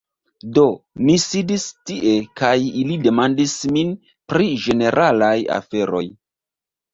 Do, 0.53 0.61
ni 1.09 1.17
sidis 1.23 1.65
tie 1.89 2.13
kaj 2.41 2.53
ili 2.85 2.97
demandis 3.03 3.53
min 3.77 3.93
pri 4.33 4.49
ĝeneralaj 4.65 5.37
aferoj 5.59 6.03